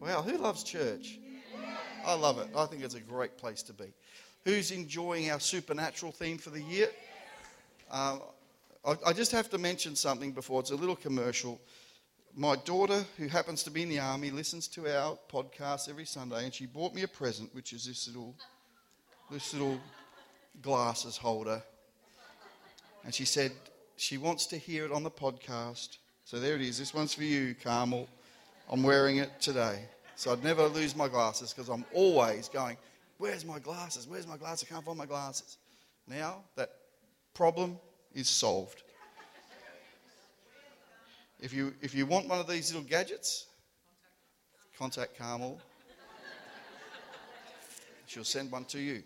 [0.00, 1.18] Wow, who loves church?
[2.06, 2.48] I love it.
[2.56, 3.92] I think it's a great place to be.
[4.44, 6.88] Who's enjoying our supernatural theme for the year?
[7.90, 8.18] Uh,
[8.82, 11.60] I, I just have to mention something before it's a little commercial.
[12.34, 16.44] My daughter, who happens to be in the army, listens to our podcast every Sunday,
[16.44, 18.34] and she bought me a present, which is this little,
[19.30, 19.78] this little
[20.62, 21.62] glasses holder.
[23.04, 23.52] And she said
[23.96, 25.98] she wants to hear it on the podcast.
[26.24, 26.78] So there it is.
[26.78, 28.08] This one's for you, Carmel.
[28.70, 29.84] I'm wearing it today.
[30.14, 32.76] So I'd never lose my glasses because I'm always going,
[33.18, 34.06] Where's my glasses?
[34.08, 34.66] Where's my glasses?
[34.66, 35.58] I can't find my glasses.
[36.06, 36.70] Now that
[37.34, 37.78] problem
[38.14, 38.82] is solved.
[41.38, 43.46] If you, if you want one of these little gadgets,
[44.78, 45.58] contact Carmel.
[48.06, 49.02] She'll send one to you.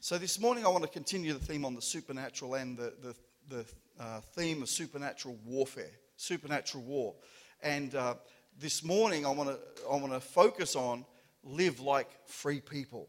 [0.00, 3.14] So, this morning I want to continue the theme on the supernatural and the, the,
[3.48, 3.64] the
[4.00, 7.14] uh, theme of supernatural warfare, supernatural war.
[7.62, 8.14] And uh,
[8.58, 9.58] this morning I want to
[9.90, 11.04] I want to focus on
[11.44, 13.08] live like free people.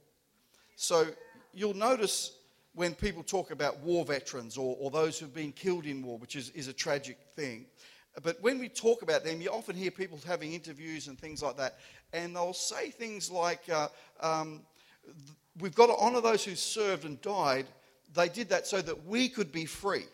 [0.75, 1.07] So,
[1.53, 2.33] you'll notice
[2.75, 6.35] when people talk about war veterans or, or those who've been killed in war, which
[6.35, 7.65] is, is a tragic thing.
[8.21, 11.57] But when we talk about them, you often hear people having interviews and things like
[11.57, 11.79] that,
[12.13, 13.87] and they'll say things like, uh,
[14.21, 14.61] um,
[15.59, 17.65] We've got to honour those who served and died.
[18.13, 20.05] They did that so that we could be free.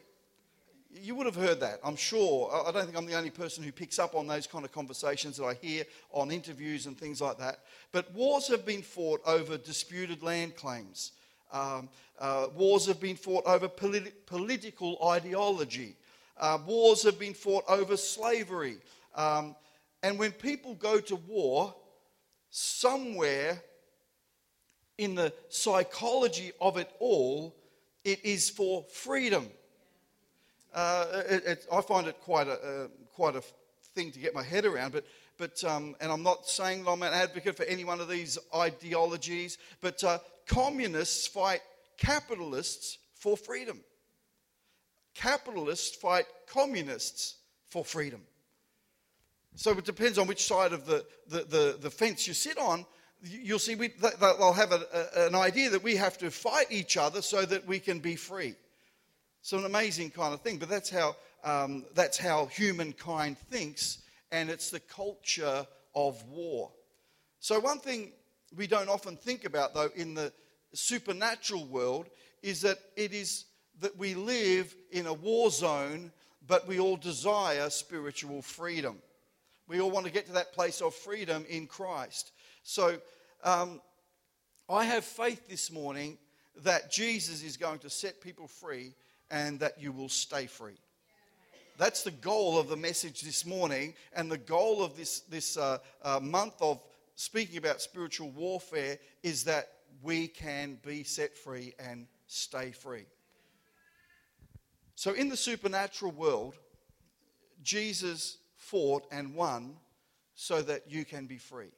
[0.95, 2.51] You would have heard that, I'm sure.
[2.53, 5.37] I don't think I'm the only person who picks up on those kind of conversations
[5.37, 7.59] that I hear on interviews and things like that.
[7.91, 11.13] But wars have been fought over disputed land claims.
[11.51, 15.95] Um, uh, wars have been fought over politi- political ideology.
[16.37, 18.77] Uh, wars have been fought over slavery.
[19.15, 19.55] Um,
[20.03, 21.73] and when people go to war,
[22.49, 23.61] somewhere
[24.97, 27.55] in the psychology of it all,
[28.03, 29.49] it is for freedom.
[30.73, 33.43] Uh, it, it, I find it quite a, uh, quite a
[33.93, 35.05] thing to get my head around, but
[35.37, 39.57] but um, and I'm not saying I'm an advocate for any one of these ideologies,
[39.81, 41.61] but uh, communists fight
[41.97, 43.81] capitalists for freedom.
[45.15, 47.37] Capitalists fight communists
[47.69, 48.21] for freedom.
[49.55, 52.85] So it depends on which side of the, the, the, the fence you sit on.
[53.21, 56.97] You'll see we, they'll have a, a, an idea that we have to fight each
[56.97, 58.55] other so that we can be free.
[59.45, 63.97] So an amazing kind of thing, but that's how, um, that's how humankind thinks,
[64.31, 66.71] and it's the culture of war.
[67.41, 68.13] So, one thing
[68.55, 70.31] we don't often think about, though, in the
[70.73, 72.07] supernatural world
[72.41, 73.43] is that it is
[73.81, 76.13] that we live in a war zone,
[76.47, 79.01] but we all desire spiritual freedom.
[79.67, 82.31] We all want to get to that place of freedom in Christ.
[82.63, 82.97] So,
[83.43, 83.81] um,
[84.69, 86.17] I have faith this morning
[86.63, 88.93] that Jesus is going to set people free
[89.31, 90.77] and that you will stay free.
[91.77, 95.79] That's the goal of the message this morning, and the goal of this, this uh,
[96.03, 96.79] uh, month of
[97.15, 99.69] speaking about spiritual warfare is that
[100.01, 103.05] we can be set free and stay free.
[104.95, 106.55] So, in the supernatural world,
[107.63, 109.75] Jesus fought and won
[110.35, 111.71] so that you can be free.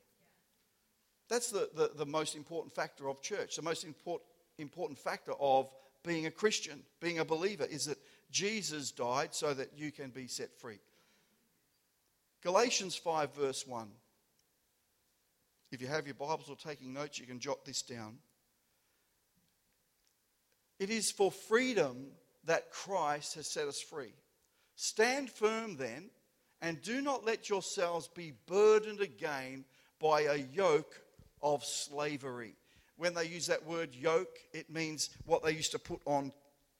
[1.29, 3.55] That's the, the, the most important factor of church.
[3.55, 5.69] The most important, important factor of
[6.05, 7.97] being a Christian, being a believer, is that
[8.31, 10.79] Jesus died so that you can be set free.
[12.43, 13.87] Galatians 5, verse 1.
[15.71, 18.17] If you have your Bibles or taking notes, you can jot this down.
[20.79, 22.07] It is for freedom
[22.45, 24.13] that Christ has set us free.
[24.75, 26.09] Stand firm then,
[26.61, 29.65] and do not let yourselves be burdened again
[29.99, 31.01] by a yoke
[31.41, 32.55] of slavery.
[32.97, 36.31] When they use that word yoke, it means what they used to put on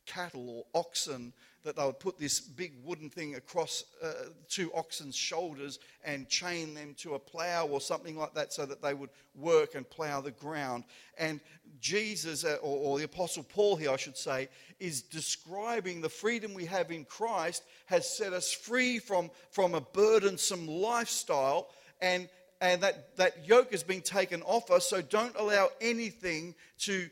[0.06, 1.34] cattle or oxen
[1.64, 4.12] that they would put this big wooden thing across uh,
[4.48, 8.84] two oxen's shoulders and chain them to a plow or something like that so that
[8.84, 10.84] they would work and plow the ground.
[11.18, 11.40] And
[11.82, 14.48] Jesus, uh, or, or the Apostle Paul here, I should say,
[14.80, 19.82] is describing the freedom we have in Christ has set us free from, from a
[19.82, 21.70] burdensome lifestyle
[22.00, 22.30] and
[22.62, 27.10] and that, that yoke has been taken off us, so don't allow anything to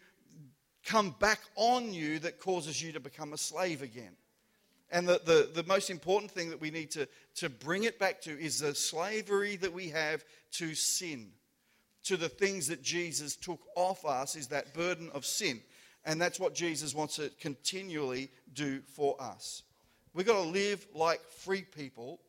[0.86, 4.16] come back on you that causes you to become a slave again.
[4.92, 8.22] And the, the, the most important thing that we need to, to bring it back
[8.22, 10.24] to is the slavery that we have
[10.54, 11.32] to sin,
[12.04, 15.62] to the things that Jesus took off us, is that burden of sin.
[16.06, 19.64] And that's what Jesus wants to continually do for us.
[20.14, 22.20] We've got to live like free people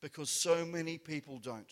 [0.00, 1.68] because so many people don't.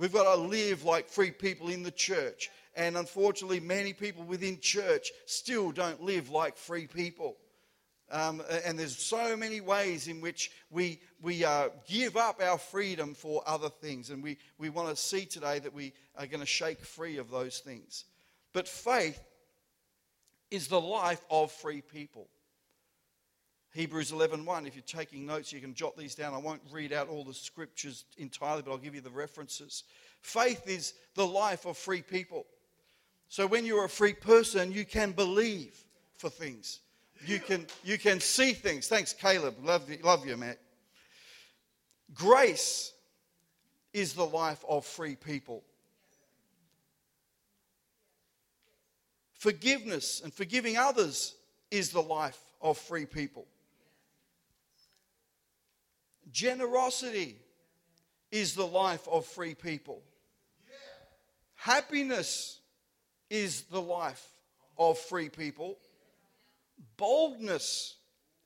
[0.00, 2.48] We've got to live like free people in the church.
[2.74, 7.36] And unfortunately, many people within church still don't live like free people.
[8.10, 13.12] Um, and there's so many ways in which we, we uh, give up our freedom
[13.12, 14.08] for other things.
[14.08, 17.30] And we, we want to see today that we are going to shake free of
[17.30, 18.06] those things.
[18.54, 19.22] But faith
[20.50, 22.26] is the life of free people.
[23.72, 26.34] Hebrews 11:1 if you're taking notes you can jot these down.
[26.34, 29.84] I won't read out all the scriptures entirely but I'll give you the references.
[30.22, 32.46] Faith is the life of free people.
[33.28, 35.84] So when you're a free person you can believe
[36.16, 36.80] for things.
[37.24, 38.88] You can you can see things.
[38.88, 39.54] Thanks Caleb.
[39.62, 40.58] Love you, love you Matt
[42.12, 42.92] grace
[43.92, 45.62] is the life of free people.
[49.34, 51.36] Forgiveness and forgiving others
[51.70, 53.46] is the life of free people
[56.32, 57.36] Generosity
[58.30, 60.02] is the life of free people.
[61.56, 62.60] Happiness
[63.28, 64.26] is the life
[64.78, 65.78] of free people.
[66.96, 67.96] Boldness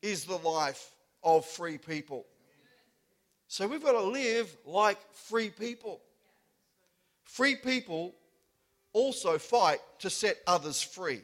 [0.02, 0.92] is the life
[1.22, 2.26] of free people.
[3.46, 6.00] So we've got to live like free people.
[7.24, 8.14] Free people
[8.92, 11.20] also fight to set others free.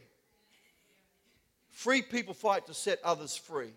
[1.71, 3.73] Free people fight to set others free.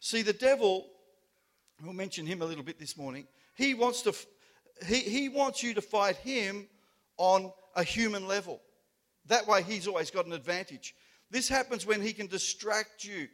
[0.00, 0.86] See, the devil
[1.82, 3.26] We'll mention him a little bit this morning.
[3.54, 4.14] He wants, to,
[4.86, 6.66] he, he wants you to fight him
[7.16, 8.60] on a human level.
[9.26, 10.94] That way, he's always got an advantage.
[11.30, 13.28] This happens when he can distract you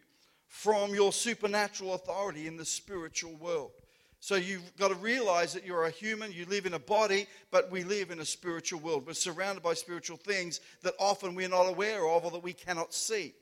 [0.47, 3.73] from your supernatural authority in the spiritual world.
[4.21, 7.71] So you've got to realize that you're a human, you live in a body, but
[7.71, 9.07] we live in a spiritual world.
[9.07, 12.95] We're surrounded by spiritual things that often we're not aware of or that we cannot
[12.95, 13.35] see.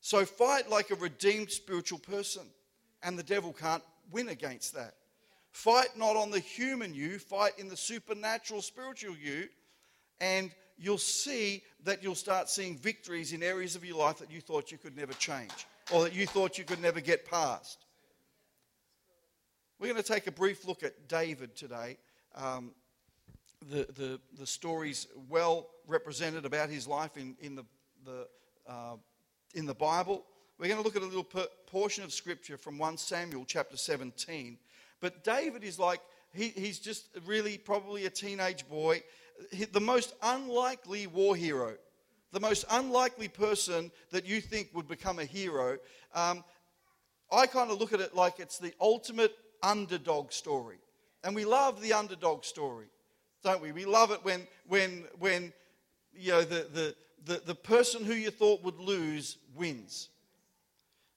[0.00, 2.42] So fight like a redeemed spiritual person
[3.06, 4.94] and the devil can't win against that.
[5.52, 9.48] Fight not on the human you, fight in the supernatural spiritual you,
[10.20, 14.40] and you'll see that you'll start seeing victories in areas of your life that you
[14.40, 17.78] thought you could never change or that you thought you could never get past.
[19.78, 21.98] We're going to take a brief look at David today.
[22.34, 22.72] Um,
[23.70, 27.64] the, the, the story's well represented about his life in, in, the,
[28.04, 28.26] the,
[28.68, 28.96] uh,
[29.54, 30.24] in the Bible.
[30.58, 31.28] We're going to look at a little
[31.66, 34.56] portion of scripture from 1 Samuel chapter 17.
[35.00, 36.00] But David is like,
[36.32, 39.02] he, he's just really probably a teenage boy,
[39.52, 41.74] he, the most unlikely war hero,
[42.32, 45.76] the most unlikely person that you think would become a hero.
[46.14, 46.42] Um,
[47.30, 50.78] I kind of look at it like it's the ultimate underdog story.
[51.22, 52.86] And we love the underdog story,
[53.44, 53.72] don't we?
[53.72, 55.52] We love it when, when, when
[56.14, 56.94] you know, the, the,
[57.26, 60.08] the, the person who you thought would lose wins.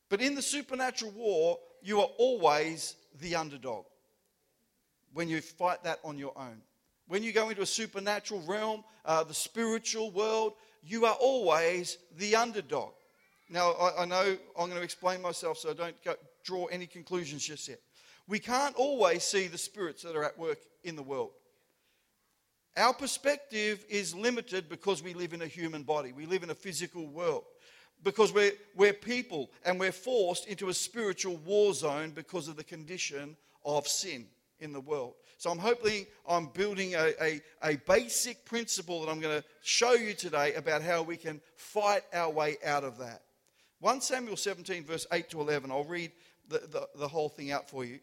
[0.09, 3.85] But in the supernatural war, you are always the underdog
[5.13, 6.61] when you fight that on your own.
[7.07, 10.53] When you go into a supernatural realm, uh, the spiritual world,
[10.83, 12.91] you are always the underdog.
[13.49, 17.45] Now, I, I know I'm going to explain myself, so don't go, draw any conclusions
[17.45, 17.79] just yet.
[18.27, 21.31] We can't always see the spirits that are at work in the world.
[22.77, 26.55] Our perspective is limited because we live in a human body, we live in a
[26.55, 27.43] physical world
[28.03, 32.63] because we're, we're people and we're forced into a spiritual war zone because of the
[32.63, 33.35] condition
[33.65, 34.27] of sin
[34.59, 35.13] in the world.
[35.37, 39.93] So I'm hoping I'm building a, a, a basic principle that I'm going to show
[39.93, 43.21] you today about how we can fight our way out of that.
[43.79, 46.11] 1 Samuel 17, verse 8 to 11, I'll read
[46.49, 47.99] the, the, the whole thing out for you.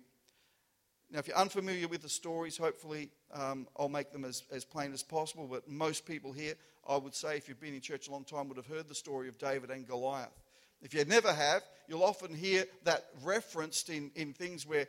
[1.11, 4.93] Now, if you're unfamiliar with the stories, hopefully um, I'll make them as, as plain
[4.93, 5.47] as possible.
[5.47, 6.55] But most people here,
[6.89, 8.95] I would say, if you've been in church a long time, would have heard the
[8.95, 10.39] story of David and Goliath.
[10.83, 14.87] If you never have, you'll often hear that referenced in, in things where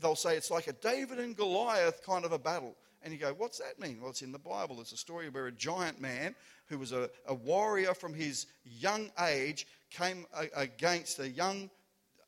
[0.00, 2.74] they'll say it's like a David and Goliath kind of a battle.
[3.02, 4.00] And you go, what's that mean?
[4.00, 4.80] Well, it's in the Bible.
[4.80, 6.34] It's a story where a giant man
[6.66, 11.70] who was a, a warrior from his young age came a, against a young,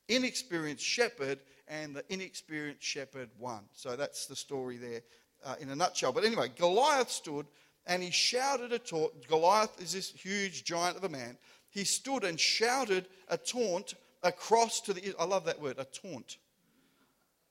[0.08, 3.64] inexperienced shepherd, and the inexperienced shepherd won.
[3.74, 5.00] So that's the story there
[5.44, 6.12] uh, in a nutshell.
[6.12, 7.46] But anyway, Goliath stood
[7.90, 9.26] and he shouted a taunt.
[9.26, 11.36] Goliath is this huge giant of a man.
[11.70, 15.12] He stood and shouted a taunt across to the.
[15.18, 16.38] I love that word, a taunt.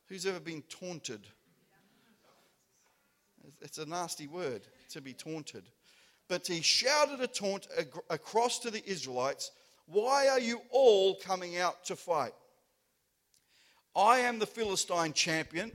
[0.07, 1.27] Who's ever been taunted?
[3.61, 5.65] It's a nasty word to be taunted.
[6.29, 7.67] But he shouted a taunt
[8.09, 9.51] across to the Israelites
[9.87, 12.33] Why are you all coming out to fight?
[13.93, 15.73] I am the Philistine champion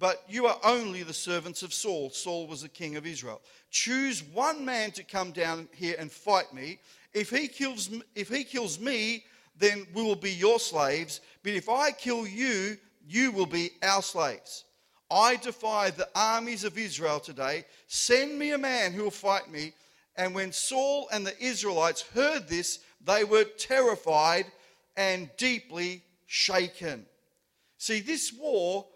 [0.00, 2.08] but you are only the servants of Saul.
[2.10, 3.42] Saul was the king of Israel.
[3.70, 6.80] Choose one man to come down here and fight me.
[7.12, 9.24] If he kills, if he kills me,
[9.58, 11.20] then we will be your slaves.
[11.42, 14.64] But if I kill you, you will be our slaves.
[15.10, 17.66] I defy the armies of Israel today.
[17.86, 19.74] Send me a man who will fight me.
[20.16, 24.46] And when Saul and the Israelites heard this, they were terrified
[24.96, 27.04] and deeply shaken.
[27.76, 28.86] See, this war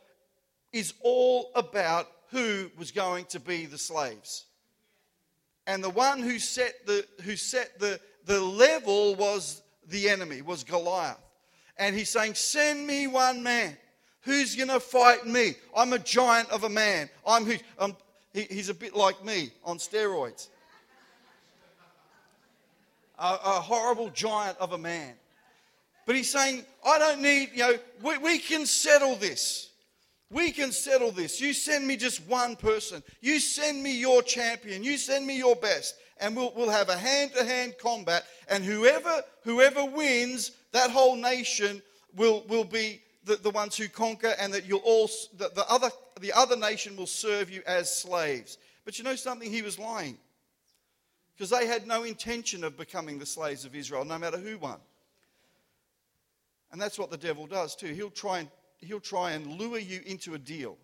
[0.75, 4.45] is all about who was going to be the slaves.
[5.69, 10.64] And the one who set the, who set the, the level was the enemy, was
[10.64, 11.16] Goliath.
[11.78, 13.76] And he's saying, Send me one man.
[14.23, 15.54] Who's going to fight me?
[15.76, 17.09] I'm a giant of a man.
[17.26, 17.47] I'm,
[17.78, 17.97] I'm
[18.33, 20.49] he, he's a bit like me on steroids.
[23.19, 25.14] A, a, horrible giant of a man.
[26.04, 29.71] But he's saying, I don't need, you know, we, we can settle this.
[30.31, 31.40] We can settle this.
[31.40, 33.02] You send me just one person.
[33.21, 34.83] You send me your champion.
[34.83, 35.95] You send me your best.
[36.19, 38.25] And we'll, we'll have a hand to hand combat.
[38.49, 41.83] And whoever, whoever wins, that whole nation
[42.16, 45.90] will, will be the, the ones who conquer, and that you'll all, the, the, other,
[46.21, 48.59] the other nation will serve you as slaves.
[48.85, 49.50] But you know something?
[49.50, 50.19] He was lying.
[51.37, 54.78] Because they had no intention of becoming the slaves of Israel, no matter who won.
[56.71, 57.88] And that's what the devil does too.
[57.88, 58.49] He'll try and
[58.81, 60.76] he'll try and lure you into a deal.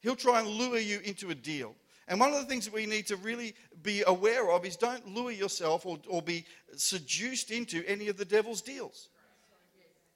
[0.00, 1.74] He'll try and lure you into a deal.
[2.08, 5.06] And one of the things that we need to really be aware of is don't
[5.06, 9.08] lure yourself or, or be seduced into any of the devil's deals.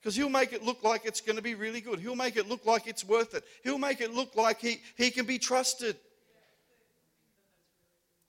[0.01, 1.99] Because he'll make it look like it's going to be really good.
[1.99, 3.43] He'll make it look like it's worth it.
[3.63, 5.95] He'll make it look like he, he can be trusted.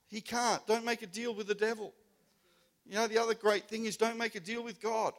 [0.07, 0.65] He can't.
[0.65, 1.93] Don't make a deal with the devil.
[2.87, 5.13] You know, the other great thing is don't make a deal with God.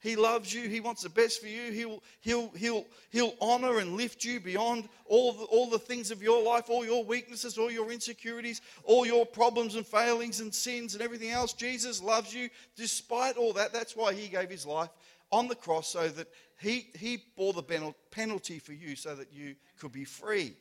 [0.00, 0.68] He loves you.
[0.68, 1.72] He wants the best for you.
[1.72, 6.22] He'll, he'll, he'll, he'll honor and lift you beyond all the, all the things of
[6.22, 10.94] your life, all your weaknesses, all your insecurities, all your problems and failings and sins
[10.94, 11.54] and everything else.
[11.54, 13.72] Jesus loves you despite all that.
[13.72, 14.90] That's why he gave his life
[15.32, 16.28] on the cross so that
[16.60, 20.54] he, he bore the penalty for you so that you could be free.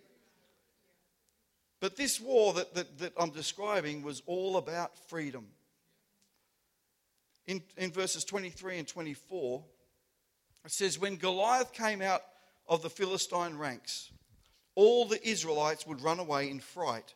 [1.81, 5.45] But this war that, that, that I'm describing was all about freedom
[7.47, 9.63] in, in verses 23 and 24,
[10.65, 12.21] it says, When Goliath came out
[12.67, 14.11] of the Philistine ranks,
[14.73, 17.13] all the Israelites would run away in fright.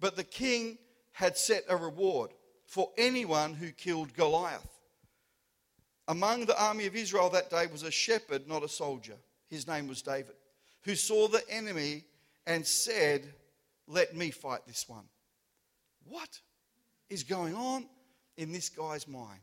[0.00, 0.78] But the king
[1.12, 2.30] had set a reward
[2.66, 4.78] for anyone who killed Goliath.
[6.06, 9.16] Among the army of Israel that day was a shepherd, not a soldier.
[9.48, 10.36] His name was David,
[10.82, 12.04] who saw the enemy
[12.46, 13.32] and said,
[13.86, 15.04] Let me fight this one.
[16.04, 16.40] What
[17.10, 17.86] is going on?
[18.38, 19.40] In this guy's mind.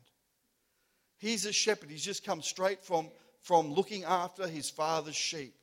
[1.18, 1.92] He's a shepherd.
[1.92, 3.10] He's just come straight from,
[3.42, 5.54] from looking after his father's sheep.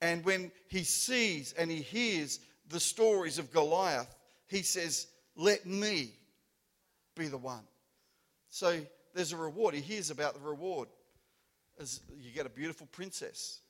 [0.00, 4.14] And when he sees and he hears the stories of Goliath,
[4.46, 6.12] he says, Let me
[7.16, 7.64] be the one.
[8.48, 8.80] So
[9.14, 9.74] there's a reward.
[9.74, 10.88] He hears about the reward.
[11.80, 13.60] As you get a beautiful princess.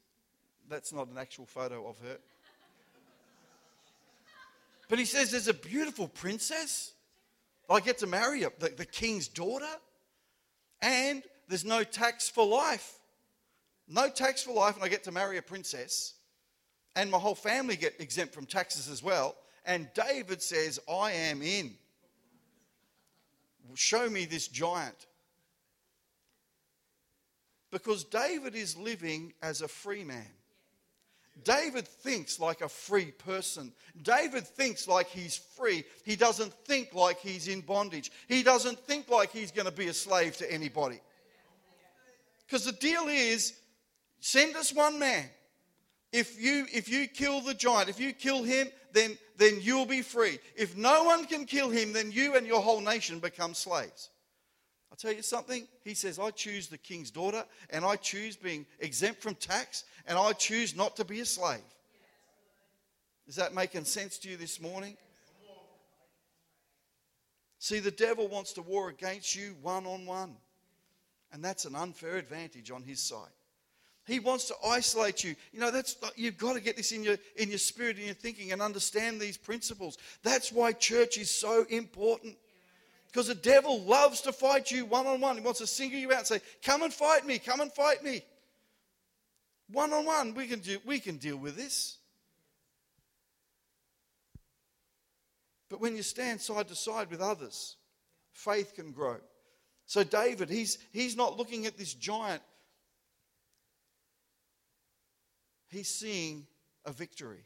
[0.69, 2.19] That's not an actual photo of her.
[4.89, 6.93] But he says, There's a beautiful princess.
[7.71, 9.65] I get to marry the, the king's daughter,
[10.81, 12.99] and there's no tax for life.
[13.89, 16.15] No tax for life, and I get to marry a princess,
[16.97, 19.37] and my whole family get exempt from taxes as well.
[19.65, 21.75] And David says, I am in.
[23.75, 25.07] Show me this giant.
[27.71, 30.27] Because David is living as a free man.
[31.45, 33.73] David thinks like a free person.
[34.03, 35.85] David thinks like he's free.
[36.05, 38.13] He doesn't think like he's in bondage.
[38.29, 41.01] He doesn't think like he's going to be a slave to anybody.
[42.47, 43.55] Because the deal is
[44.21, 45.25] send us one man.
[46.13, 50.03] If you, if you kill the giant, if you kill him, then, then you'll be
[50.03, 50.39] free.
[50.55, 54.11] If no one can kill him, then you and your whole nation become slaves.
[54.91, 55.67] I'll tell you something.
[55.85, 60.19] He says, I choose the king's daughter, and I choose being exempt from tax, and
[60.19, 61.61] I choose not to be a slave.
[63.27, 64.97] Is that making sense to you this morning?
[67.59, 70.35] See, the devil wants to war against you one on one,
[71.33, 73.31] and that's an unfair advantage on his side.
[74.05, 75.37] He wants to isolate you.
[75.53, 78.15] You know, that's you've got to get this in your in your spirit and your
[78.15, 79.97] thinking and understand these principles.
[80.25, 82.37] That's why church is so important.
[83.07, 85.37] Because the devil loves to fight you one on one.
[85.37, 88.03] He wants to single you out and say, Come and fight me, come and fight
[88.03, 88.23] me.
[89.73, 91.99] One on one, we can, do, we can deal with this.
[95.71, 97.77] But when you stand side to side with others,
[98.33, 99.17] faith can grow.
[99.87, 102.43] So, David, he's, he's not looking at this giant,
[105.69, 106.47] he's seeing
[106.85, 107.45] a victory.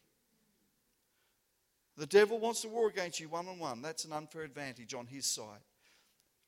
[1.96, 3.80] The devil wants to war against you one on one.
[3.80, 5.60] That's an unfair advantage on his side.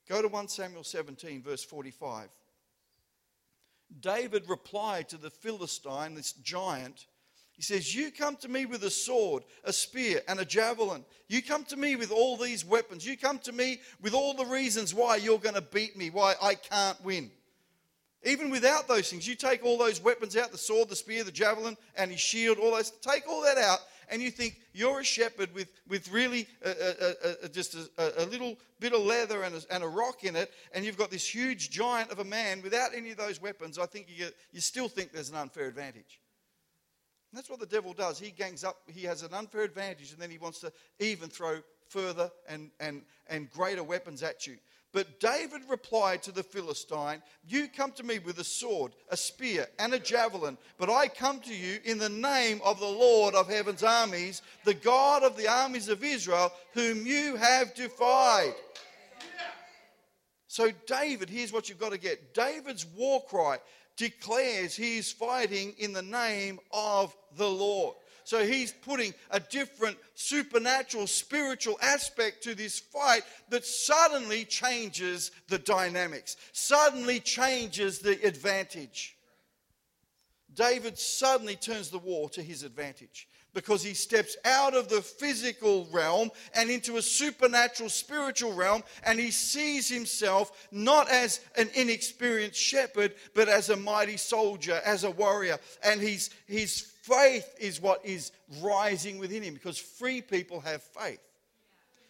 [0.08, 2.28] Go to 1 Samuel 17, verse 45.
[4.00, 7.06] David replied to the Philistine, this giant,
[7.52, 11.04] He says, You come to me with a sword, a spear, and a javelin.
[11.28, 13.06] You come to me with all these weapons.
[13.06, 16.34] You come to me with all the reasons why you're going to beat me, why
[16.40, 17.30] I can't win.
[18.24, 21.30] Even without those things, you take all those weapons out the sword, the spear, the
[21.30, 23.78] javelin, and his shield, all those, take all that out,
[24.10, 28.56] and you think you're a shepherd with, with really a, a, a, just a, little
[28.80, 32.10] bit of leather and, and a, rock in it, and you've got this huge giant
[32.10, 35.30] of a man without any of those weapons, I think you, you still think there's
[35.30, 36.20] an unfair advantage.
[37.30, 38.18] And that's what the devil does.
[38.18, 41.60] He gangs up, he has an unfair advantage, and then he wants to even throw
[41.88, 44.56] further and, and, and greater weapons at you.
[44.92, 49.66] But David replied to the Philistine, You come to me with a sword, a spear,
[49.78, 53.48] and a javelin, but I come to you in the name of the Lord of
[53.48, 58.54] heaven's armies, the God of the armies of Israel, whom you have defied.
[60.46, 63.58] So, David, here's what you've got to get David's war cry
[63.98, 67.96] declares he is fighting in the name of the Lord.
[68.28, 75.58] So he's putting a different supernatural, spiritual aspect to this fight that suddenly changes the
[75.58, 79.16] dynamics, suddenly changes the advantage.
[80.54, 85.88] David suddenly turns the war to his advantage because he steps out of the physical
[85.90, 92.60] realm and into a supernatural spiritual realm and he sees himself not as an inexperienced
[92.60, 98.04] shepherd but as a mighty soldier as a warrior and he's his faith is what
[98.04, 101.20] is rising within him because free people have faith.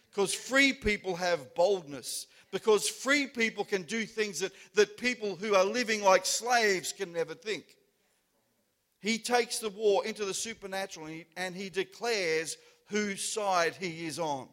[0.09, 2.27] Because free people have boldness.
[2.51, 7.13] Because free people can do things that, that people who are living like slaves can
[7.13, 7.63] never think.
[9.01, 14.07] He takes the war into the supernatural and he, and he declares whose side he
[14.07, 14.47] is on.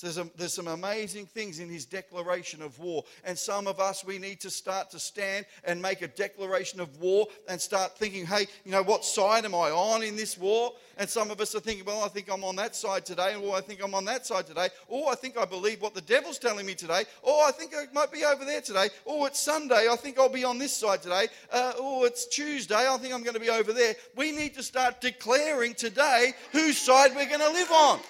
[0.00, 3.04] There's, a, there's, some amazing things in his declaration of war.
[3.24, 7.00] And some of us, we need to start to stand and make a declaration of
[7.00, 10.72] war and start thinking, hey, you know, what side am I on in this war?
[10.98, 13.56] And some of us are thinking, well, I think I'm on that side today, or
[13.56, 16.38] I think I'm on that side today, or I think I believe what the devil's
[16.38, 19.88] telling me today, or I think I might be over there today, or it's Sunday,
[19.90, 23.22] I think I'll be on this side today, uh, or it's Tuesday, I think I'm
[23.22, 23.94] going to be over there.
[24.16, 28.00] We need to start declaring today whose side we're going to live on.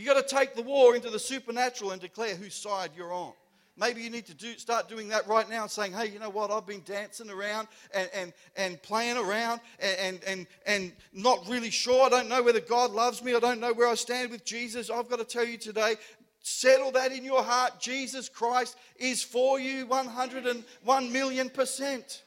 [0.00, 3.34] You've got to take the war into the supernatural and declare whose side you're on.
[3.76, 6.30] Maybe you need to do, start doing that right now and saying, hey, you know
[6.30, 6.50] what?
[6.50, 12.06] I've been dancing around and, and, and playing around and, and, and not really sure.
[12.06, 13.34] I don't know whether God loves me.
[13.34, 14.88] I don't know where I stand with Jesus.
[14.88, 15.96] I've got to tell you today,
[16.40, 17.78] settle that in your heart.
[17.78, 22.22] Jesus Christ is for you 101 million percent.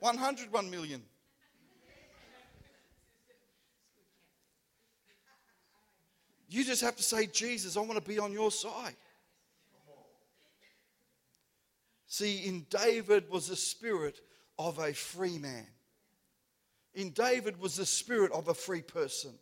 [0.00, 1.02] 101 million.
[6.48, 8.94] You just have to say, Jesus, I want to be on your side.
[12.06, 14.20] See, in David was the spirit
[14.58, 15.66] of a free man.
[16.94, 19.32] In David was the spirit of a free person.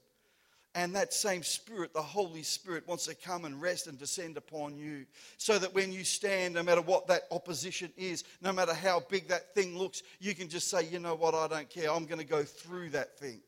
[0.76, 4.76] And that same spirit, the Holy Spirit, wants to come and rest and descend upon
[4.76, 5.06] you.
[5.38, 9.28] So that when you stand, no matter what that opposition is, no matter how big
[9.28, 11.92] that thing looks, you can just say, you know what, I don't care.
[11.92, 13.40] I'm going to go through that thing.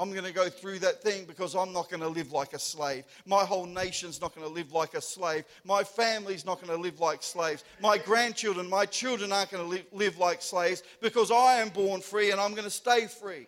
[0.00, 2.58] I'm going to go through that thing because I'm not going to live like a
[2.58, 3.04] slave.
[3.26, 5.44] My whole nation's not going to live like a slave.
[5.62, 7.64] My family's not going to live like slaves.
[7.82, 12.30] My grandchildren, my children aren't going to live, like slaves because I am born free
[12.30, 13.46] and I'm going to stay free.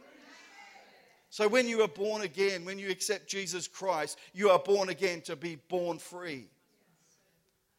[1.30, 5.22] So when you are born again, when you accept Jesus Christ, you are born again
[5.22, 6.48] to be born free.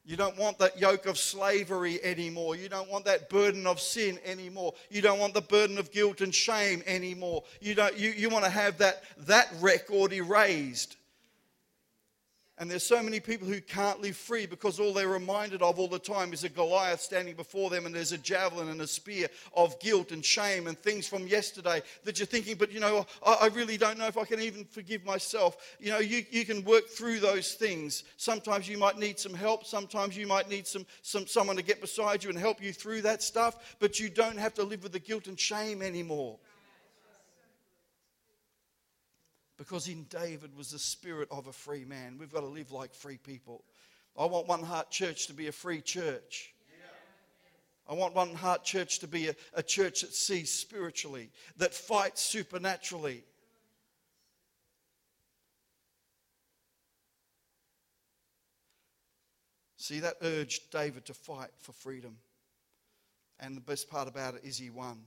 [0.06, 2.58] You don't want that yoke of slavery anymore.
[2.58, 4.74] You don't want that burden of sin anymore.
[4.90, 7.44] You don't want the burden of guilt and shame anymore.
[7.62, 10.98] You, don't, you, you want to have that, that record erased.
[12.64, 15.90] And there's so many people who can't live free because all they're reminded of all
[15.90, 19.28] the time is a Goliath standing before them, and there's a javelin and a spear
[19.54, 23.48] of guilt and shame and things from yesterday that you're thinking, but you know, I,
[23.48, 25.58] really don't know if I can even forgive myself.
[25.78, 28.06] You know, you, you can work through those things.
[28.16, 31.82] Sometimes you might need some help, sometimes you might need some, some someone to get
[31.82, 34.94] beside you and help you through that stuff, but you don't have to live with
[34.94, 36.38] the guilt and shame anymore.
[39.58, 42.18] Because in David was the spirit of a free man.
[42.20, 43.64] We've got to live like free people.
[44.18, 46.54] I want One Heart Church to be a free church.
[47.88, 52.22] I want One Heart Church to be a, a church that sees spiritually, that fights
[52.22, 53.24] supernaturally.
[59.76, 62.16] See, that urged David to fight for freedom.
[63.40, 65.00] And the best part about it is he won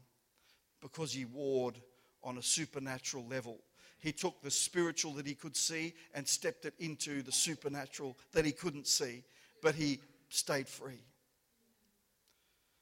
[0.82, 1.80] because he warred
[2.22, 3.58] on a supernatural level.
[3.98, 8.44] He took the spiritual that he could see and stepped it into the supernatural that
[8.44, 9.24] he couldn't see,
[9.62, 11.02] but he stayed free.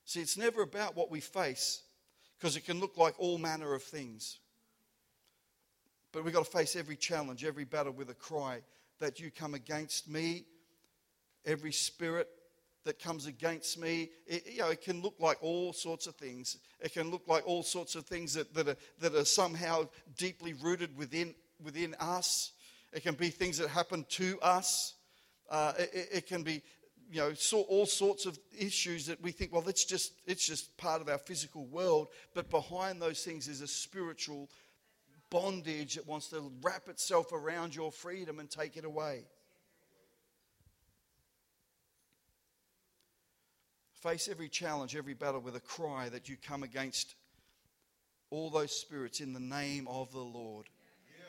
[0.05, 1.83] See, it's never about what we face
[2.39, 4.39] because it can look like all manner of things.
[6.13, 8.61] But we've got to face every challenge, every battle with a cry
[9.01, 10.45] that you come against me,
[11.47, 12.29] every spirit
[12.85, 14.11] that comes against me.
[14.27, 16.59] It, you know, it can look like all sorts of things.
[16.81, 20.53] It can look like all sorts of things that, that, are, that are somehow deeply
[20.53, 22.53] rooted within, within us.
[22.93, 24.95] It can be things that happen to us.
[25.51, 26.63] Uh, it, it, can be,
[27.11, 30.77] you know, so, all sorts of issues that we think, well, it's just, it's just
[30.77, 32.09] part of our physical world.
[32.35, 34.49] But behind those things is a spiritual
[35.31, 39.25] bondage that wants to wrap itself around your freedom and take it away.
[44.05, 47.15] Face every challenge, every battle with a cry that you come against
[48.29, 50.67] all those spirits in the name of the Lord.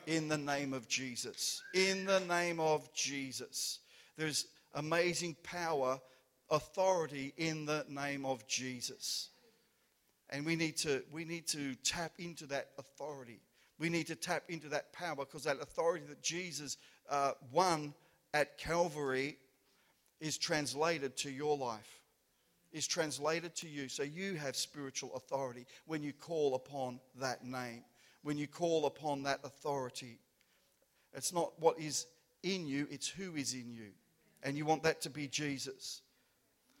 [0.06, 1.62] In the name of Jesus.
[1.72, 3.78] In the name of Jesus.
[4.18, 5.98] There's amazing power,
[6.50, 9.30] authority in the name of Jesus.
[10.28, 13.40] And we need to, we need to tap into that authority.
[13.78, 16.76] We need to tap into that power because that authority that Jesus
[17.08, 17.94] uh, won
[18.34, 19.38] at Calvary
[20.20, 21.95] is translated to your life
[22.76, 23.88] is translated to you.
[23.88, 27.82] So you have spiritual authority when you call upon that name,
[28.22, 30.18] when you call upon that authority.
[31.14, 32.06] It's not what is
[32.42, 33.92] in you, it's who is in you.
[34.42, 36.02] And you want that to be Jesus.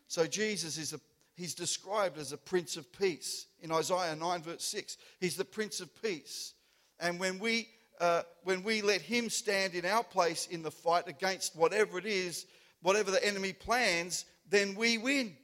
[0.06, 1.00] So Jesus is a
[1.34, 4.98] he's described as a prince of peace in Isaiah 9 verse 6.
[5.18, 6.52] He's the prince of peace.
[7.00, 11.08] And when we uh, when we let him stand in our place in the fight
[11.08, 12.44] against whatever it is,
[12.82, 15.34] whatever the enemy plans, then we win.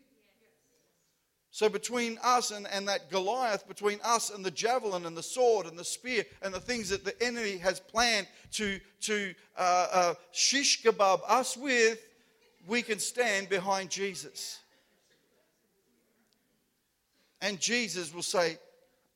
[1.54, 5.66] So, between us and, and that Goliath, between us and the javelin and the sword
[5.66, 10.14] and the spear and the things that the enemy has planned to, to uh, uh,
[10.32, 11.98] shish kebab us with,
[12.66, 14.60] we can stand behind Jesus.
[17.42, 18.56] And Jesus will say,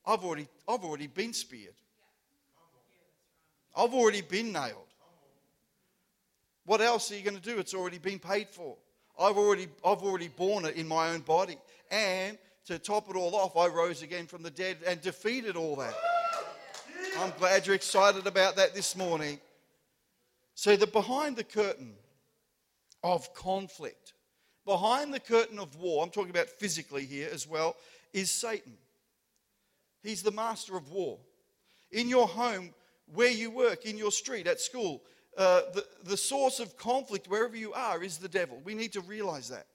[0.05, 1.75] I've already, I've already been speared,
[3.75, 4.83] I've already been nailed.
[6.67, 7.59] What else are you going to do?
[7.59, 8.77] It's already been paid for.
[9.19, 11.57] I've already, I've already borne it in my own body.
[11.91, 15.77] And to top it all off, I rose again from the dead and defeated all
[15.77, 15.95] that.
[17.19, 19.41] I'm glad you're excited about that this morning.
[20.55, 21.95] So, the behind the curtain
[23.03, 24.15] of conflict,
[24.65, 27.77] behind the curtain of war, I'm talking about physically here as well,
[28.13, 28.77] is Satan.
[30.03, 31.19] He's the master of war.
[31.91, 32.75] In your home,
[33.15, 35.03] where you work, in your street, at school,
[35.37, 38.61] uh, the, the source of conflict, wherever you are, is the devil.
[38.65, 39.67] We need to realize that.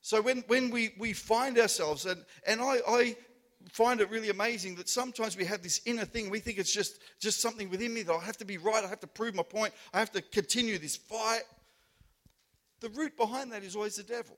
[0.00, 3.16] So when, when we, we find ourselves, and, and I, I
[3.72, 6.30] find it really amazing that sometimes we have this inner thing.
[6.30, 8.88] We think it's just, just something within me that I have to be right, I
[8.88, 11.42] have to prove my point, I have to continue this fight.
[12.80, 14.36] The root behind that is always the devil.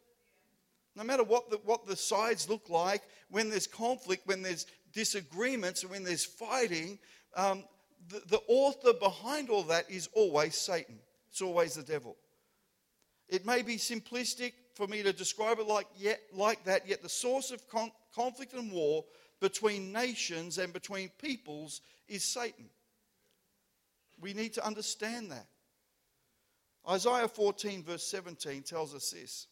[0.96, 5.84] No matter what the, what the sides look like, when there's conflict, when there's disagreements,
[5.84, 6.98] when there's fighting,
[7.36, 7.64] um,
[8.08, 10.98] the, the author behind all that is always Satan.
[11.30, 12.16] It's always the devil.
[13.28, 17.08] It may be simplistic for me to describe it like, yet, like that, yet the
[17.08, 19.04] source of con- conflict and war
[19.38, 22.64] between nations and between peoples is Satan.
[24.22, 25.46] We need to understand that.
[26.88, 29.48] Isaiah 14, verse 17, tells us this.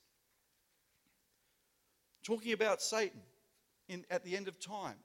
[2.24, 3.20] Talking about Satan
[3.86, 4.96] in, at the end of time.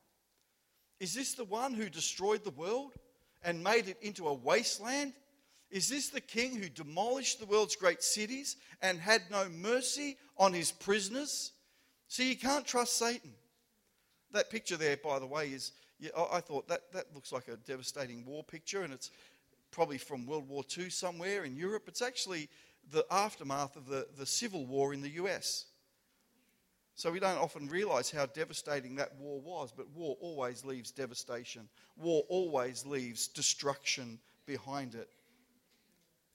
[1.01, 2.93] Is this the one who destroyed the world
[3.43, 5.11] and made it into a wasteland?
[5.73, 10.53] Is this the king who demolished the world's great cities and had no mercy on
[10.53, 11.51] his prisoners?
[12.07, 13.31] See, you can't trust Satan.
[14.33, 17.57] That picture there, by the way, is, yeah, I thought that, that looks like a
[17.57, 19.09] devastating war picture, and it's
[19.71, 21.85] probably from World War II somewhere in Europe.
[21.87, 22.49] It's actually
[22.91, 25.65] the aftermath of the, the Civil War in the US.
[26.93, 31.67] So we don't often realize how devastating that war was, but war always leaves devastation.
[31.97, 35.09] War always leaves destruction behind it.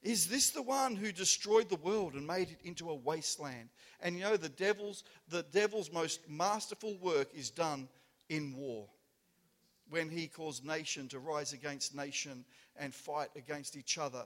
[0.02, 3.68] Is this the one who destroyed the world and made it into a wasteland?
[4.00, 7.88] And you know the devil's the devil's most masterful work is done
[8.28, 8.86] in war.
[9.90, 12.44] When he caused nation to rise against nation
[12.76, 14.24] and fight against each other,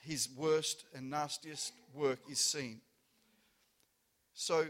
[0.00, 2.80] his worst and nastiest work is seen.
[4.34, 4.66] So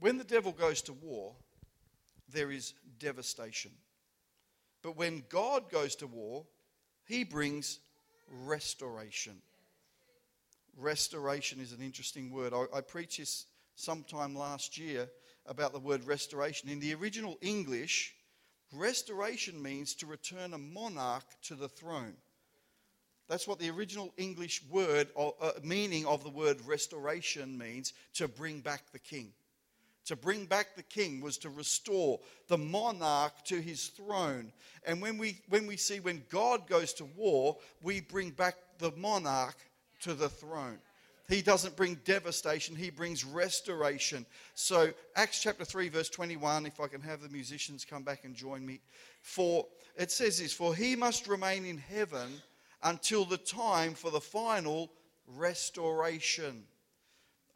[0.00, 1.34] when the devil goes to war,
[2.32, 3.72] there is devastation.
[4.82, 6.46] But when God goes to war,
[7.04, 7.78] he brings
[8.28, 9.34] restoration.
[10.76, 12.52] Restoration is an interesting word.
[12.54, 15.08] I, I preached this sometime last year
[15.46, 16.68] about the word restoration.
[16.68, 18.14] In the original English,
[18.72, 22.14] restoration means to return a monarch to the throne.
[23.28, 28.28] That's what the original English word, or, uh, meaning of the word restoration means to
[28.28, 29.32] bring back the king.
[30.06, 34.52] To bring back the king was to restore the monarch to his throne.
[34.84, 38.92] And when we, when we see when God goes to war, we bring back the
[38.96, 39.56] monarch
[40.00, 40.78] to the throne.
[41.28, 44.26] He doesn't bring devastation, he brings restoration.
[44.54, 48.34] So, Acts chapter 3, verse 21, if I can have the musicians come back and
[48.34, 48.80] join me.
[49.22, 52.42] For it says this For he must remain in heaven
[52.82, 54.90] until the time for the final
[55.26, 56.64] restoration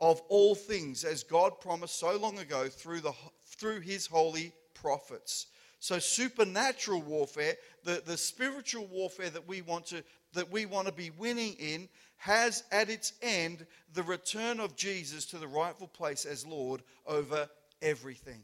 [0.01, 3.13] of all things, as God promised so long ago through, the,
[3.45, 5.47] through his holy prophets.
[5.79, 7.55] So supernatural warfare,
[7.85, 11.89] the, the spiritual warfare that we want to that we want to be winning in
[12.19, 17.49] has at its end the return of Jesus to the rightful place as Lord over
[17.83, 18.43] everything.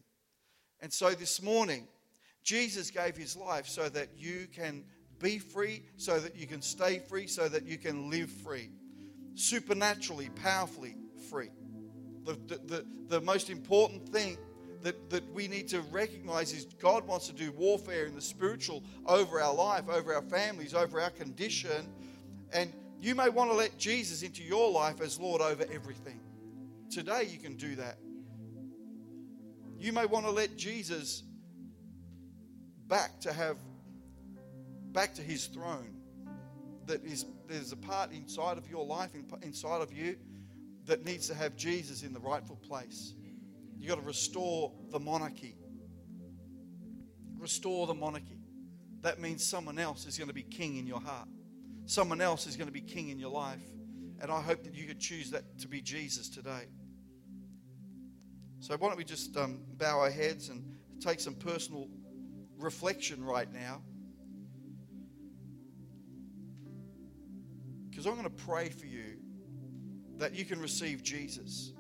[0.81, 1.87] And so this morning,
[2.43, 4.85] Jesus gave his life so that you can
[5.21, 8.71] be free, so that you can stay free, so that you can live free.
[9.35, 11.51] Supernaturally, powerfully free.
[12.25, 14.37] The, the, the, the most important thing
[14.83, 18.83] that, that we need to recognize is God wants to do warfare in the spiritual
[19.07, 21.89] over our life, over our families, over our condition.
[22.53, 26.21] And you may want to let Jesus into your life as Lord over everything.
[26.91, 27.99] Today, you can do that.
[29.79, 31.23] You may want to let Jesus
[32.87, 33.57] back to have
[34.93, 35.97] back to his throne
[36.87, 39.11] that is there's a part inside of your life
[39.43, 40.17] inside of you
[40.87, 43.15] that needs to have Jesus in the rightful place
[43.83, 45.57] You've got to restore the monarchy.
[47.37, 48.39] Restore the monarchy.
[49.01, 51.27] That means someone else is going to be king in your heart.
[51.87, 53.59] Someone else is going to be king in your life.
[54.21, 56.69] And I hope that you could choose that to be Jesus today.
[58.61, 60.65] So, why don't we just um, bow our heads and
[61.01, 61.89] take some personal
[62.59, 63.83] reflection right now?
[67.91, 69.17] Because I'm going to pray for you
[70.19, 71.73] that you can receive Jesus.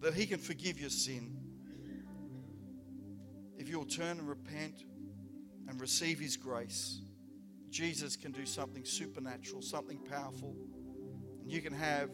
[0.00, 1.36] that He can forgive your sin.
[3.58, 4.84] If you'll turn and repent
[5.68, 7.02] and receive His grace,
[7.70, 10.56] Jesus can do something supernatural, something powerful.
[11.42, 12.10] And you can have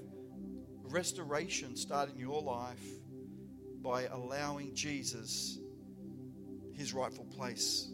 [0.83, 2.85] restoration start in your life
[3.83, 5.59] by allowing Jesus
[6.75, 7.89] his rightful place,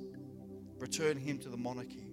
[0.79, 2.12] return him to the monarchy.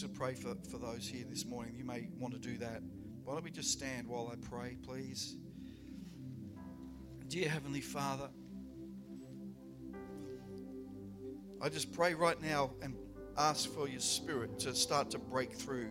[0.00, 1.74] To pray for, for those here this morning.
[1.76, 2.82] You may want to do that.
[3.24, 5.36] Why don't we just stand while I pray, please?
[7.28, 8.28] Dear Heavenly Father,
[11.60, 12.96] I just pray right now and
[13.38, 15.90] ask for your spirit to start to break through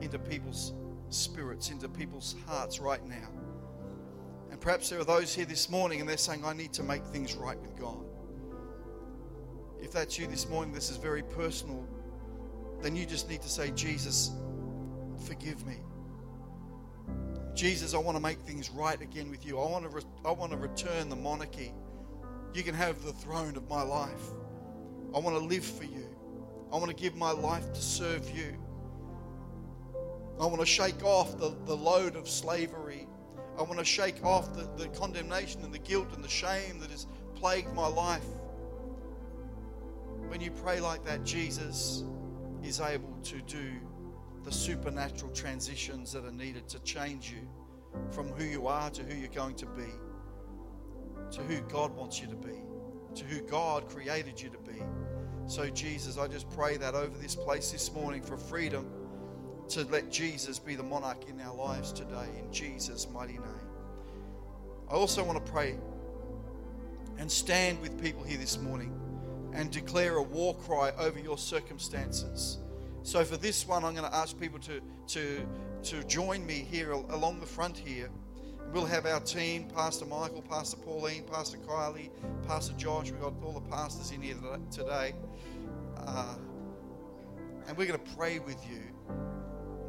[0.00, 0.74] into people's
[1.08, 3.28] spirits, into people's hearts right now.
[4.50, 7.04] And perhaps there are those here this morning and they're saying, I need to make
[7.06, 8.04] things right with God.
[9.80, 11.86] If that's you this morning, this is very personal
[12.82, 14.32] then you just need to say, Jesus,
[15.26, 15.76] forgive me.
[17.54, 19.58] Jesus, I want to make things right again with you.
[19.58, 21.72] I want to, re- I want to return the monarchy.
[22.54, 24.22] You can have the throne of my life.
[25.14, 26.06] I want to live for you.
[26.72, 28.56] I want to give my life to serve you.
[30.40, 33.08] I want to shake off the, the load of slavery.
[33.58, 36.90] I want to shake off the, the condemnation and the guilt and the shame that
[36.90, 38.24] has plagued my life.
[40.28, 42.04] When you pray like that, Jesus,
[42.62, 43.72] is able to do
[44.44, 47.46] the supernatural transitions that are needed to change you
[48.10, 49.90] from who you are to who you're going to be,
[51.30, 52.56] to who God wants you to be,
[53.14, 54.82] to who God created you to be.
[55.46, 58.86] So, Jesus, I just pray that over this place this morning for freedom
[59.68, 63.68] to let Jesus be the monarch in our lives today, in Jesus' mighty name.
[64.90, 65.76] I also want to pray
[67.18, 68.98] and stand with people here this morning
[69.52, 72.58] and declare a war cry over your circumstances.
[73.02, 75.46] So for this one, I'm going to ask people to, to,
[75.84, 78.10] to join me here along the front here.
[78.72, 82.10] We'll have our team, Pastor Michael, Pastor Pauline, Pastor Kylie,
[82.46, 83.10] Pastor Josh.
[83.10, 84.36] We've got all the pastors in here
[84.70, 85.14] today.
[85.96, 86.34] Uh,
[87.66, 88.82] and we're going to pray with you.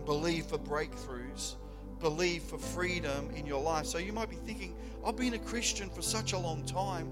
[0.05, 1.55] Believe for breakthroughs.
[1.99, 3.85] Believe for freedom in your life.
[3.85, 7.11] So you might be thinking, I've been a Christian for such a long time.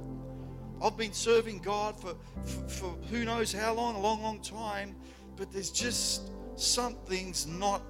[0.81, 4.95] I've been serving God for, for, for, who knows how long, a long, long time,
[5.35, 7.81] but there's just something's not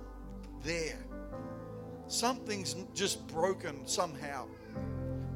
[0.64, 1.00] there.
[2.08, 4.48] Something's just broken somehow.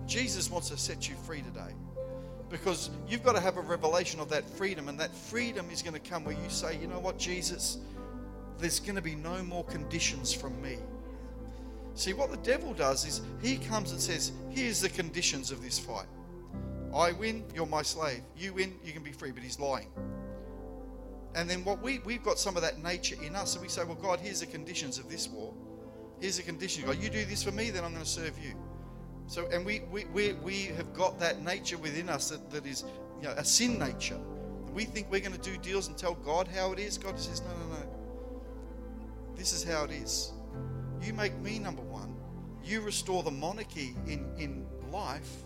[0.07, 1.73] Jesus wants to set you free today
[2.49, 5.93] because you've got to have a revelation of that freedom, and that freedom is going
[5.93, 7.77] to come where you say, you know what, Jesus,
[8.59, 10.77] there's going to be no more conditions from me.
[11.95, 15.79] See, what the devil does is he comes and says, here's the conditions of this
[15.79, 16.07] fight.
[16.93, 18.21] I win, you're my slave.
[18.35, 19.31] You win, you can be free.
[19.31, 19.89] But he's lying.
[21.35, 23.55] And then what we, we've got some of that nature in us.
[23.55, 25.53] And we say, well, God, here's the conditions of this war.
[26.19, 26.85] Here's the condition.
[26.85, 28.53] God, you do this for me, then I'm going to serve you.
[29.27, 32.83] So, and we, we, we, we have got that nature within us that, that is
[33.21, 34.19] you know, a sin nature.
[34.65, 36.97] And We think we're going to do deals and tell God how it is.
[36.97, 37.89] God says, no, no, no.
[39.35, 40.33] This is how it is.
[41.01, 42.15] You make me number one.
[42.63, 45.45] You restore the monarchy in, in life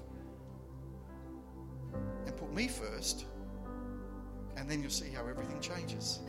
[2.55, 3.25] me first.
[4.57, 6.19] And then you'll see how everything changes.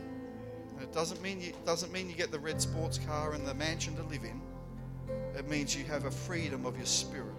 [0.73, 3.53] And it doesn't mean you doesn't mean you get the red sports car and the
[3.53, 4.41] mansion to live in.
[5.35, 7.35] It means you have a freedom of your spirit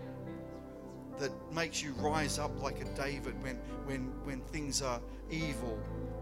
[1.18, 5.78] that makes you rise up like a David when when when things are evil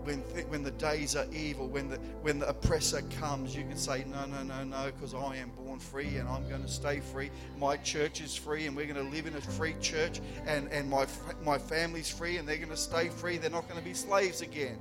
[0.06, 3.76] when, th- when the days are evil, when the, when the oppressor comes, you can
[3.76, 7.00] say, No, no, no, no, because I am born free and I'm going to stay
[7.00, 7.30] free.
[7.58, 10.88] My church is free and we're going to live in a free church, and, and
[10.88, 11.06] my,
[11.44, 13.36] my family's free and they're going to stay free.
[13.36, 14.78] They're not going to be slaves again.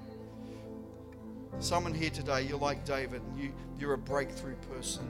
[1.59, 5.09] Someone here today, you're like David, and you, you're a breakthrough person.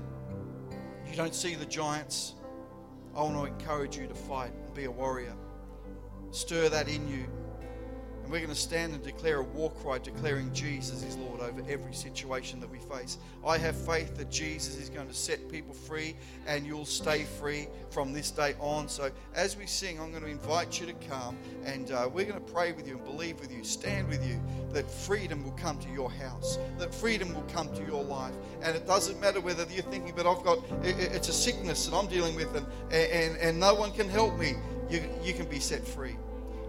[1.10, 2.36] You don't see the giants.
[3.16, 5.34] I want to encourage you to fight and be a warrior.
[6.32, 7.26] Stir that in you.
[8.26, 11.62] And we're going to stand and declare a war cry declaring Jesus is Lord over
[11.70, 13.20] every situation that we face.
[13.46, 16.16] I have faith that Jesus is going to set people free
[16.48, 18.90] and you'll stay free from this day on.
[18.90, 22.44] So as we sing, I'm going to invite you to come and uh, we're going
[22.44, 25.78] to pray with you and believe with you, stand with you that freedom will come
[25.78, 28.34] to your house, that freedom will come to your life.
[28.64, 32.08] And it doesn't matter whether you're thinking, but I've got, it's a sickness that I'm
[32.08, 34.56] dealing with and, and, and no one can help me.
[34.90, 36.18] You, you can be set free.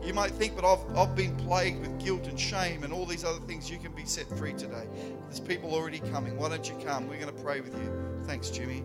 [0.07, 3.25] You might think, but I've, I've been plagued with guilt and shame and all these
[3.25, 3.69] other things.
[3.69, 4.87] You can be set free today.
[5.25, 6.39] There's people already coming.
[6.39, 7.09] Why don't you come?
[7.09, 8.23] We're going to pray with you.
[8.25, 8.85] Thanks, Jimmy.